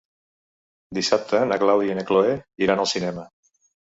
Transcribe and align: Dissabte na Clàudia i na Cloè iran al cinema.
Dissabte 0.97 1.41
na 1.49 1.57
Clàudia 1.63 1.97
i 1.97 1.97
na 1.99 2.05
Cloè 2.07 2.31
iran 2.67 2.81
al 2.85 2.91
cinema. 2.93 3.27